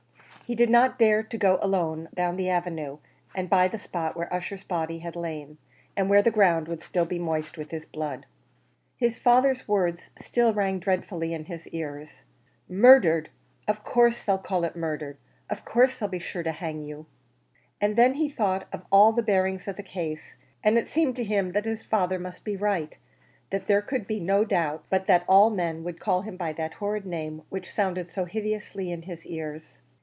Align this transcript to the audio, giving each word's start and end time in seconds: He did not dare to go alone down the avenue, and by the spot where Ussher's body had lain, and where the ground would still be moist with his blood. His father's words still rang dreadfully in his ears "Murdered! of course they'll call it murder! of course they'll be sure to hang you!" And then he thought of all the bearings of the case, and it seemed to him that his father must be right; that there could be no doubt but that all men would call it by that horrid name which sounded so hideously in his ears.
He 0.47 0.55
did 0.55 0.69
not 0.69 0.99
dare 0.99 1.23
to 1.23 1.37
go 1.37 1.59
alone 1.61 2.09
down 2.13 2.35
the 2.35 2.49
avenue, 2.49 2.97
and 3.33 3.49
by 3.49 3.69
the 3.69 3.79
spot 3.79 4.17
where 4.17 4.33
Ussher's 4.33 4.65
body 4.65 4.99
had 4.99 5.15
lain, 5.15 5.59
and 5.95 6.09
where 6.09 6.21
the 6.21 6.29
ground 6.29 6.67
would 6.67 6.83
still 6.83 7.05
be 7.05 7.17
moist 7.17 7.57
with 7.57 7.71
his 7.71 7.85
blood. 7.85 8.25
His 8.97 9.17
father's 9.17 9.65
words 9.65 10.09
still 10.17 10.51
rang 10.53 10.77
dreadfully 10.79 11.33
in 11.33 11.45
his 11.45 11.69
ears 11.69 12.25
"Murdered! 12.67 13.29
of 13.65 13.85
course 13.85 14.21
they'll 14.23 14.37
call 14.39 14.65
it 14.65 14.75
murder! 14.75 15.17
of 15.49 15.63
course 15.63 15.97
they'll 15.97 16.09
be 16.09 16.19
sure 16.19 16.43
to 16.43 16.51
hang 16.51 16.83
you!" 16.83 17.05
And 17.79 17.95
then 17.95 18.15
he 18.15 18.27
thought 18.27 18.67
of 18.73 18.83
all 18.91 19.13
the 19.13 19.23
bearings 19.23 19.69
of 19.69 19.77
the 19.77 19.83
case, 19.83 20.35
and 20.65 20.77
it 20.77 20.85
seemed 20.87 21.15
to 21.15 21.23
him 21.23 21.53
that 21.53 21.63
his 21.63 21.81
father 21.83 22.19
must 22.19 22.43
be 22.43 22.57
right; 22.57 22.97
that 23.51 23.67
there 23.67 23.81
could 23.81 24.05
be 24.05 24.19
no 24.19 24.43
doubt 24.43 24.83
but 24.89 25.07
that 25.07 25.23
all 25.29 25.49
men 25.49 25.81
would 25.85 26.01
call 26.01 26.27
it 26.27 26.37
by 26.37 26.51
that 26.51 26.73
horrid 26.73 27.05
name 27.05 27.43
which 27.47 27.71
sounded 27.71 28.09
so 28.09 28.25
hideously 28.25 28.91
in 28.91 29.03
his 29.03 29.25
ears. 29.25 29.79